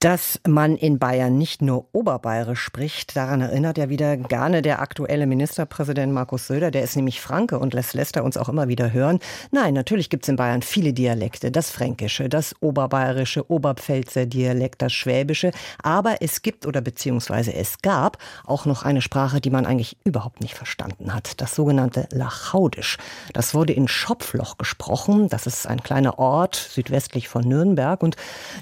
[0.00, 5.26] dass man in Bayern nicht nur oberbayerisch spricht, daran erinnert ja wieder gerne der aktuelle
[5.26, 6.70] Ministerpräsident Markus Söder.
[6.70, 9.20] Der ist nämlich Franke und lässt Lester uns auch immer wieder hören.
[9.52, 11.50] Nein, natürlich gibt es in Bayern viele Dialekte.
[11.50, 15.50] Das Fränkische, das Oberbayerische, Oberpfälzer Dialekt, das Schwäbische.
[15.82, 20.42] Aber es gibt oder beziehungsweise es gab auch noch eine Sprache, die man eigentlich überhaupt
[20.42, 21.40] nicht verstanden hat.
[21.40, 22.98] Das sogenannte Lachaudisch.
[23.32, 25.30] Das wurde in Schopfloch gesprochen.
[25.30, 28.02] Das ist ein kleiner Ort südwestlich von Nürnberg.
[28.02, 28.16] Und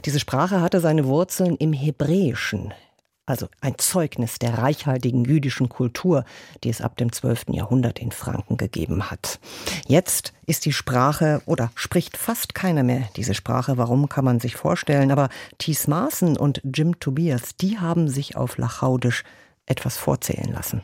[0.04, 2.74] diese Sprache hatte seine Wurzeln Wurzeln im Hebräischen,
[3.24, 6.26] also ein Zeugnis der reichhaltigen jüdischen Kultur,
[6.62, 7.46] die es ab dem 12.
[7.52, 9.40] Jahrhundert in Franken gegeben hat.
[9.86, 13.78] Jetzt ist die Sprache oder spricht fast keiner mehr diese Sprache.
[13.78, 15.10] Warum kann man sich vorstellen?
[15.10, 19.24] Aber Thies Maaßen und Jim Tobias, die haben sich auf Lachaudisch
[19.64, 20.82] etwas vorzählen lassen.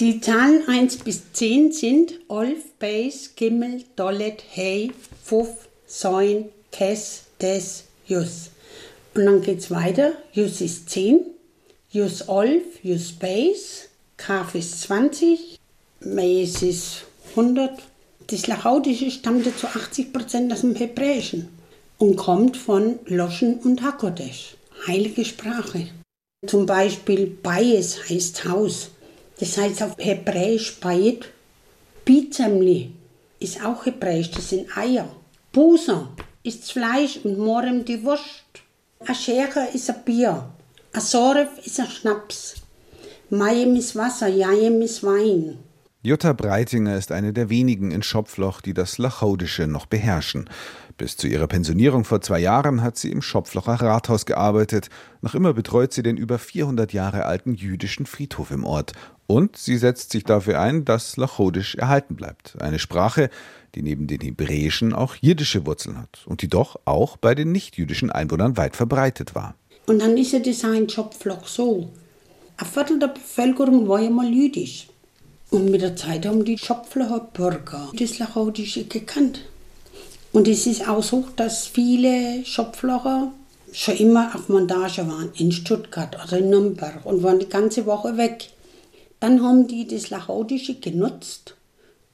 [0.00, 4.92] Die Zahlen 1 bis 10 sind Olf, Beis, Gimmel, Dollet, Hey,
[5.24, 8.50] Fuff, Säun, Kess, Des, Jus.
[9.14, 10.12] Und dann geht es weiter.
[10.32, 11.20] Jus ist 10,
[11.90, 15.58] Jus 11, Jus Base, Kaf ist 20,
[16.00, 17.78] Mais ist 100.
[18.26, 21.48] Das Lachaudische stammte zu 80 Prozent aus dem Hebräischen
[21.98, 24.56] und kommt von Loschen und Hakodesh,
[24.86, 25.88] heilige Sprache.
[26.46, 28.90] Zum Beispiel Bayes heißt Haus.
[29.38, 31.30] Das heißt auf Hebräisch Bayet.
[32.04, 32.92] Bizemli
[33.40, 35.08] ist auch Hebräisch, das sind Eier.
[35.52, 36.08] Busa
[36.42, 38.44] ist Fleisch und Morem die Wurst.
[39.06, 40.50] A Schere ist ein Bier.
[40.92, 42.56] A Soref ist ein Schnaps.
[43.30, 45.58] Mayem ist Wasser, Jajem ist Wein.
[46.02, 50.50] Jutta Breitinger ist eine der wenigen in Schopfloch, die das Lachaudische noch beherrschen.
[50.96, 54.90] Bis zu ihrer Pensionierung vor zwei Jahren hat sie im Schopflocher Rathaus gearbeitet.
[55.22, 58.92] Noch immer betreut sie den über 400 Jahre alten jüdischen Friedhof im Ort.
[59.28, 62.56] Und sie setzt sich dafür ein, dass Lachodisch erhalten bleibt.
[62.62, 63.28] Eine Sprache,
[63.74, 68.10] die neben den Hebräischen auch jiddische Wurzeln hat und die doch auch bei den nichtjüdischen
[68.10, 69.54] Einwohnern weit verbreitet war.
[69.86, 71.90] Und dann ist ja Design Schopfloch so.
[72.56, 74.88] Ein Viertel der Bevölkerung war ja mal jüdisch.
[75.50, 79.44] Und mit der Zeit haben die Schopflocher Bürger das Lachaudische gekannt.
[80.32, 83.30] Und es ist auch so, dass viele Schopflocher
[83.72, 88.16] schon immer auf Montage waren, in Stuttgart oder in Nürnberg und waren die ganze Woche
[88.16, 88.50] weg.
[89.20, 91.54] Dann haben die das Lachaudische genutzt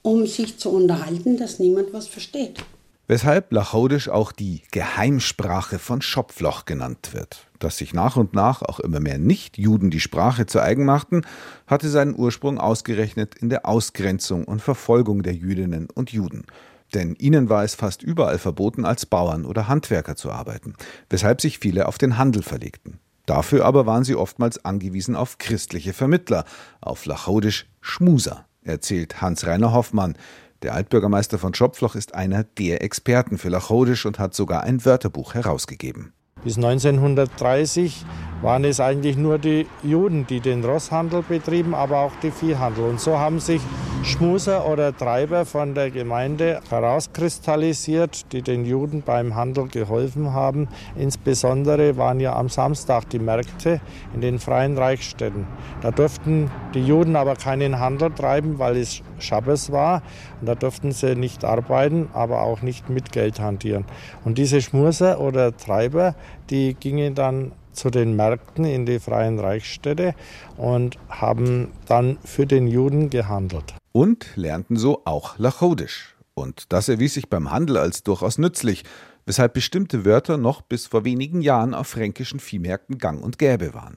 [0.04, 2.62] um sich zu unterhalten, dass niemand was versteht.
[3.06, 7.48] Weshalb Lachaudisch auch die Geheimsprache von Schopfloch genannt wird.
[7.58, 11.22] Dass sich nach und nach auch immer mehr Nichtjuden die Sprache zu eigen machten,
[11.66, 16.44] hatte seinen Ursprung ausgerechnet in der Ausgrenzung und Verfolgung der Jüdinnen und Juden.
[16.92, 20.74] Denn ihnen war es fast überall verboten, als Bauern oder Handwerker zu arbeiten,
[21.08, 23.00] weshalb sich viele auf den Handel verlegten.
[23.26, 26.44] Dafür aber waren sie oftmals angewiesen auf christliche Vermittler,
[26.80, 30.16] auf Lachaudisch Schmuser erzählt Hans-Reiner Hoffmann.
[30.62, 35.34] Der Altbürgermeister von Schopfloch ist einer der Experten für Lachodisch und hat sogar ein Wörterbuch
[35.34, 36.12] herausgegeben.
[36.44, 38.04] Bis 1930
[38.42, 42.84] waren es eigentlich nur die Juden, die den Rosshandel betrieben, aber auch die Viehhandel.
[42.84, 43.62] Und so haben sich
[44.02, 50.68] Schmuser oder Treiber von der Gemeinde herauskristallisiert, die den Juden beim Handel geholfen haben.
[50.94, 53.80] Insbesondere waren ja am Samstag die Märkte
[54.12, 55.46] in den freien Reichsstädten.
[55.80, 60.02] Da durften die Juden aber keinen Handel treiben, weil es Schabbes war.
[60.40, 63.84] Und da durften sie nicht arbeiten, aber auch nicht mit Geld hantieren.
[64.24, 66.14] Und diese Schmuser oder Treiber,
[66.50, 70.14] die gingen dann zu den Märkten in die freien Reichsstädte
[70.56, 73.74] und haben dann für den Juden gehandelt.
[73.92, 76.14] Und lernten so auch Lachodisch.
[76.34, 78.84] Und das erwies sich beim Handel als durchaus nützlich,
[79.26, 83.96] weshalb bestimmte Wörter noch bis vor wenigen Jahren auf fränkischen Viehmärkten gang und gäbe waren.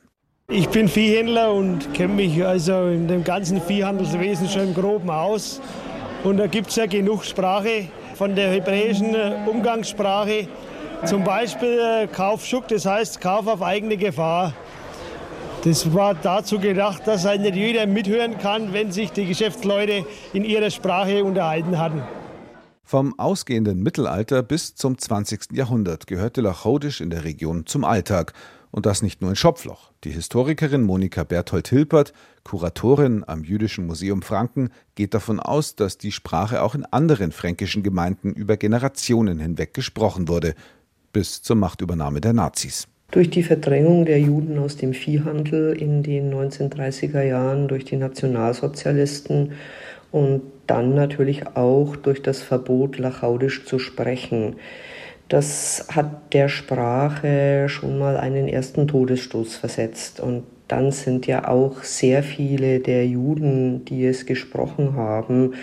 [0.49, 5.59] Ich bin Viehhändler und kenne mich also in dem ganzen Viehhandelswesen schon im Groben aus.
[6.23, 9.13] Und da gibt es ja genug Sprache von der hebräischen
[9.45, 10.47] Umgangssprache
[11.03, 14.53] zum Beispiel äh, Kaufschuck, das heißt Kauf auf eigene Gefahr.
[15.65, 20.45] Das war dazu gedacht, dass halt nicht jeder mithören kann, wenn sich die Geschäftsleute in
[20.45, 22.03] ihrer Sprache unterhalten hatten.
[22.83, 25.51] Vom ausgehenden Mittelalter bis zum 20.
[25.51, 28.31] Jahrhundert gehörte Lachodisch in der Region zum Alltag.
[28.77, 29.91] Und das nicht nur in Schopfloch.
[30.03, 32.13] Die Historikerin Monika Berthold-Hilpert,
[32.43, 37.81] Kuratorin am Jüdischen Museum Franken, geht davon aus, dass die Sprache auch in anderen fränkischen
[37.81, 40.53] Gemeinden über Generationen hinweg gesprochen wurde
[41.11, 42.87] bis zur Machtübernahme der Nazis.
[43.09, 49.53] Durch die Verdrängung der Juden aus dem Viehhandel in den 1930er Jahren durch die Nationalsozialisten
[50.11, 54.57] und dann natürlich auch durch das Verbot, Lachaudisch zu sprechen.
[55.29, 60.21] Das hat der Sprache schon mal einen ersten Todesstoß versetzt.
[60.21, 65.53] Und dann sind ja auch sehr viele der Juden, die es gesprochen haben,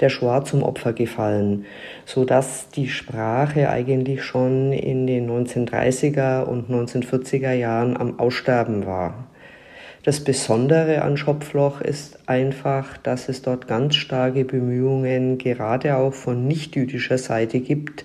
[0.00, 1.64] der Shoah zum Opfer gefallen,
[2.04, 9.28] so dass die Sprache eigentlich schon in den 1930er und 1940er Jahren am Aussterben war.
[10.02, 16.46] Das Besondere an Schopfloch ist einfach, dass es dort ganz starke Bemühungen gerade auch von
[16.46, 18.04] nichtjüdischer Seite gibt,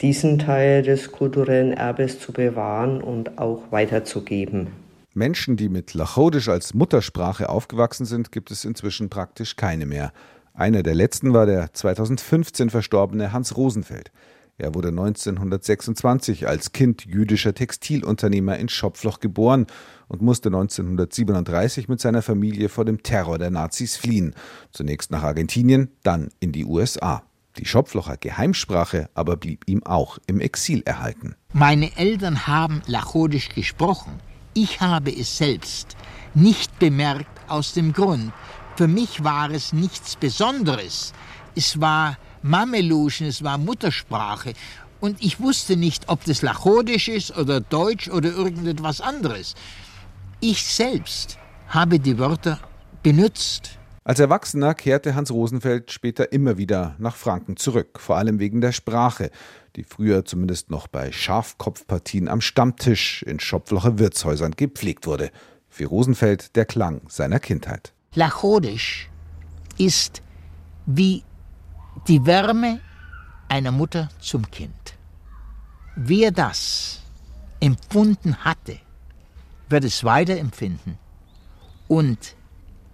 [0.00, 4.68] diesen Teil des kulturellen Erbes zu bewahren und auch weiterzugeben.
[5.12, 10.12] Menschen, die mit Lachodisch als Muttersprache aufgewachsen sind, gibt es inzwischen praktisch keine mehr.
[10.54, 14.12] Einer der letzten war der 2015 verstorbene Hans Rosenfeld.
[14.56, 19.66] Er wurde 1926 als Kind jüdischer Textilunternehmer in Schopfloch geboren
[20.06, 24.34] und musste 1937 mit seiner Familie vor dem Terror der Nazis fliehen.
[24.70, 27.22] Zunächst nach Argentinien, dann in die USA.
[27.58, 31.34] Die Schopflocher Geheimsprache aber blieb ihm auch im Exil erhalten.
[31.52, 34.20] Meine Eltern haben Lachodisch gesprochen.
[34.54, 35.96] Ich habe es selbst
[36.34, 38.32] nicht bemerkt aus dem Grund,
[38.80, 41.12] für mich war es nichts Besonderes.
[41.54, 44.54] Es war Mameluschen, es war Muttersprache.
[45.00, 49.54] Und ich wusste nicht, ob das Lachodisch ist oder Deutsch oder irgendetwas anderes.
[50.40, 51.36] Ich selbst
[51.68, 52.58] habe die Wörter
[53.02, 53.78] benutzt.
[54.02, 58.72] Als Erwachsener kehrte Hans Rosenfeld später immer wieder nach Franken zurück, vor allem wegen der
[58.72, 59.30] Sprache,
[59.76, 65.30] die früher zumindest noch bei Schafkopfpartien am Stammtisch in Schopflocher Wirtshäusern gepflegt wurde.
[65.68, 67.92] Für Rosenfeld der Klang seiner Kindheit.
[68.14, 69.10] Lachodisch
[69.76, 70.22] ist
[70.86, 71.22] wie
[72.08, 72.80] die Wärme
[73.48, 74.96] einer Mutter zum Kind.
[75.94, 77.02] Wer das
[77.60, 78.78] empfunden hatte,
[79.68, 80.96] wird es weiterempfinden.
[81.86, 82.34] Und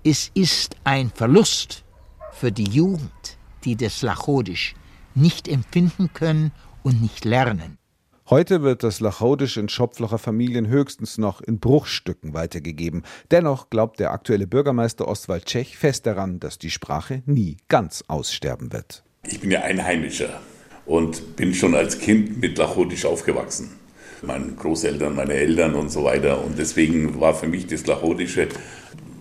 [0.07, 1.83] es ist ein Verlust
[2.33, 4.77] für die Jugend, die das Lachodisch
[5.17, 6.53] nicht empfinden können
[6.85, 7.77] und nicht lernen.
[8.31, 13.03] Heute wird das Lachodisch in Schopflocher Familien höchstens noch in Bruchstücken weitergegeben.
[13.33, 18.73] Dennoch glaubt der aktuelle Bürgermeister Ostwald Tschech fest daran, dass die Sprache nie ganz aussterben
[18.73, 19.03] wird.
[19.27, 20.41] Ich bin ja Einheimischer
[20.85, 23.73] und bin schon als Kind mit Lachodisch aufgewachsen.
[24.23, 26.45] Meine Großeltern, meine Eltern und so weiter.
[26.45, 28.49] Und deswegen war für mich das Lachudische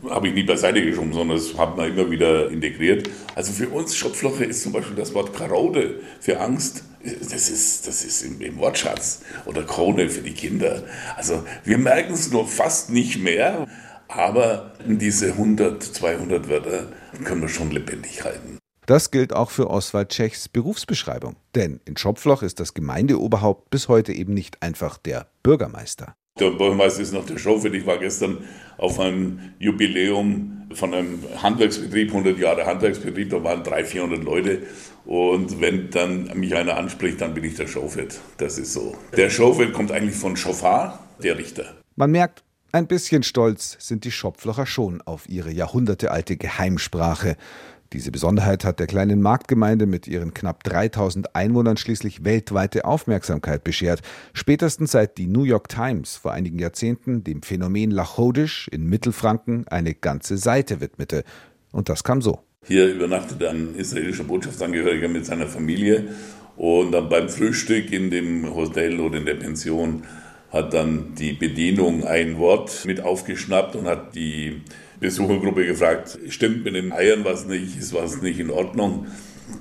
[0.10, 3.10] habe ich nie beiseite geschoben, sondern das hat man immer wieder integriert.
[3.36, 8.04] Also für uns Schopfloche ist zum Beispiel das Wort Karaude für Angst, das ist, das
[8.04, 9.22] ist im, im Wortschatz.
[9.46, 10.84] Oder Krone für die Kinder.
[11.16, 13.68] Also wir merken es nur fast nicht mehr,
[14.08, 16.88] aber diese 100, 200 Wörter
[17.24, 18.58] können wir schon lebendig halten.
[18.86, 21.38] Das gilt auch für Oswald Tschechs Berufsbeschreibung.
[21.56, 26.16] Denn in Schopfloch ist das Gemeindeoberhaupt bis heute eben nicht einfach der Bürgermeister.
[26.38, 27.74] Der Bürgermeister ist noch der Chauffeur.
[27.74, 28.40] Ich war gestern
[28.78, 34.64] auf einem Jubiläum von einem Handwerksbetrieb, 100 Jahre Handwerksbetrieb, da waren 300, 400 Leute.
[35.06, 38.08] Und wenn dann mich einer anspricht, dann bin ich der Chauffeur.
[38.38, 38.98] Das ist so.
[39.16, 41.76] Der Chauffeur kommt eigentlich von Chauffeur, der Richter.
[41.96, 42.44] Man merkt,
[42.76, 47.38] ein bisschen stolz sind die Schopflocher schon auf ihre jahrhundertealte Geheimsprache.
[47.94, 54.02] Diese Besonderheit hat der kleinen Marktgemeinde mit ihren knapp 3000 Einwohnern schließlich weltweite Aufmerksamkeit beschert.
[54.34, 59.94] Spätestens seit die New York Times vor einigen Jahrzehnten dem Phänomen Lachodisch in Mittelfranken eine
[59.94, 61.24] ganze Seite widmete.
[61.72, 62.42] Und das kam so.
[62.66, 66.10] Hier übernachtete ein israelischer Botschaftsangehöriger mit seiner Familie
[66.58, 70.04] und dann beim Frühstück in dem Hotel oder in der Pension
[70.52, 74.62] hat dann die Bedienung ein Wort mit aufgeschnappt und hat die
[75.00, 79.08] Besuchergruppe gefragt, stimmt mit den Eiern was nicht, ist was nicht in Ordnung?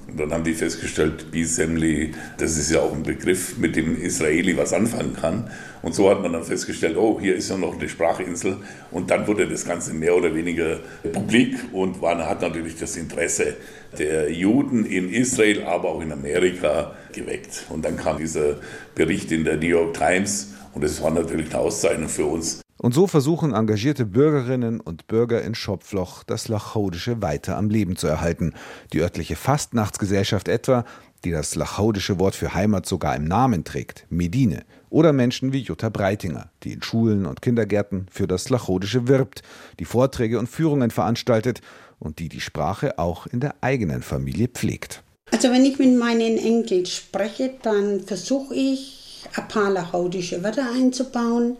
[0.08, 4.56] Und dann haben die festgestellt, Bisemli, das ist ja auch ein Begriff, mit dem Israeli
[4.56, 5.50] was anfangen kann.
[5.82, 8.58] Und so hat man dann festgestellt, oh, hier ist ja noch eine Sprachinsel.
[8.90, 10.80] Und dann wurde das Ganze mehr oder weniger
[11.12, 13.56] publik und war, hat natürlich das Interesse
[13.98, 17.66] der Juden in Israel, aber auch in Amerika geweckt.
[17.68, 18.56] Und dann kam dieser
[18.94, 22.60] Bericht in der New York Times und das war natürlich eine Auszeichnung für uns.
[22.76, 28.06] Und so versuchen engagierte Bürgerinnen und Bürger in Schopfloch das Lachaudische weiter am Leben zu
[28.06, 28.52] erhalten.
[28.92, 30.84] Die örtliche Fastnachtsgesellschaft etwa,
[31.24, 34.64] die das lachaudische Wort für Heimat sogar im Namen trägt, Medine.
[34.90, 39.42] Oder Menschen wie Jutta Breitinger, die in Schulen und Kindergärten für das Lachaudische wirbt,
[39.78, 41.62] die Vorträge und Führungen veranstaltet
[41.98, 45.02] und die die Sprache auch in der eigenen Familie pflegt.
[45.30, 49.03] Also wenn ich mit meinen Enkeln spreche, dann versuche ich
[49.34, 51.56] ein paar lachaudische Wörter einzubauen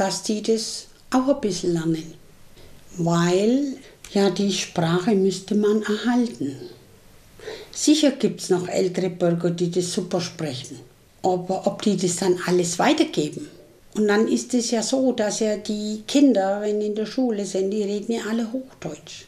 [0.00, 2.14] dass die das auch ein bisschen lernen.
[2.96, 3.76] Weil
[4.12, 6.56] ja die Sprache müsste man erhalten.
[7.70, 10.78] Sicher gibt es noch ältere Bürger, die das super sprechen.
[11.22, 13.48] Aber ob die das dann alles weitergeben?
[13.94, 17.70] Und dann ist es ja so, dass ja die Kinder, wenn in der Schule sind,
[17.70, 19.26] die reden ja alle Hochdeutsch.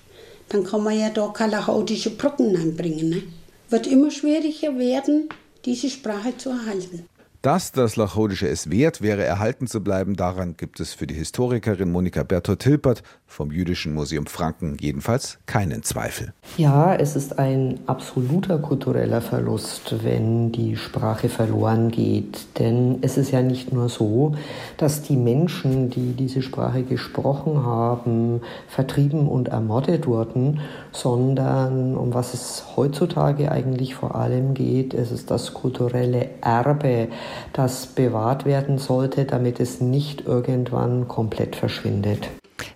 [0.49, 3.11] Dann kann man ja da kalachautische Brocken einbringen.
[3.11, 3.23] Ne?
[3.69, 5.29] Wird immer schwieriger werden,
[5.65, 7.07] diese Sprache zu erhalten.
[7.43, 11.91] Dass das Lachhodische es wert wäre, erhalten zu bleiben, daran gibt es für die Historikerin
[11.91, 16.35] Monika Bertolt-Hilpert vom Jüdischen Museum Franken jedenfalls keinen Zweifel.
[16.57, 22.59] Ja, es ist ein absoluter kultureller Verlust, wenn die Sprache verloren geht.
[22.61, 24.37] Denn es ist ja nicht nur so,
[24.77, 30.61] dass die Menschen, die diese Sprache gesprochen haben, vertrieben und ermordet wurden,
[30.93, 37.09] sondern um was es heutzutage eigentlich vor allem geht, es ist das kulturelle Erbe,
[37.53, 42.29] das bewahrt werden sollte, damit es nicht irgendwann komplett verschwindet.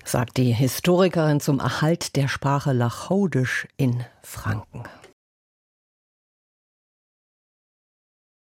[0.03, 4.83] Sagt die Historikerin zum Erhalt der Sprache Lachaudisch in Franken.